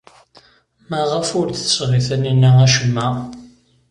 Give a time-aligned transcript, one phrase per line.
[0.89, 3.07] Maɣef ur d-tesɣi Taninna acemma?